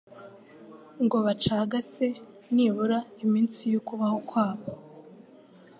[1.03, 2.07] ngo bacagase
[2.53, 4.65] nibura iminsi y’ukubaho kwabo